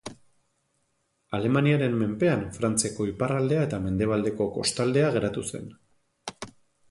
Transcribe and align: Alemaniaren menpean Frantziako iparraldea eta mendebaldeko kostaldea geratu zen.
Alemaniaren 1.39 1.97
menpean 1.99 2.41
Frantziako 2.55 3.07
iparraldea 3.11 3.67
eta 3.67 3.81
mendebaldeko 3.85 4.47
kostaldea 4.55 5.15
geratu 5.19 5.47
zen. 5.55 5.69